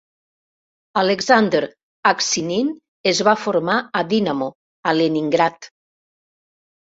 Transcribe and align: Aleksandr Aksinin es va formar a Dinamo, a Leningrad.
Aleksandr 1.01 1.65
Aksinin 2.11 2.71
es 3.13 3.21
va 3.27 3.35
formar 3.43 3.75
a 3.99 4.03
Dinamo, 4.13 4.47
a 4.93 4.95
Leningrad. 5.01 5.69